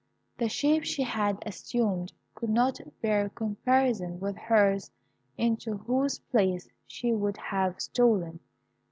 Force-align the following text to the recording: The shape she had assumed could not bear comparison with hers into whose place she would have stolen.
The 0.39 0.49
shape 0.49 0.83
she 0.83 1.03
had 1.03 1.37
assumed 1.45 2.11
could 2.33 2.49
not 2.49 2.79
bear 3.03 3.29
comparison 3.29 4.19
with 4.19 4.35
hers 4.35 4.89
into 5.37 5.77
whose 5.77 6.17
place 6.17 6.67
she 6.87 7.13
would 7.13 7.37
have 7.37 7.79
stolen. 7.79 8.39